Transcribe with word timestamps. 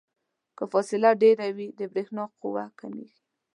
که 0.57 0.63
فاصله 0.71 1.09
ډیره 1.21 1.47
وي 1.57 1.67
د 1.79 1.81
برېښنا 1.93 2.23
قوه 2.41 2.65
کمیږي. 2.79 3.19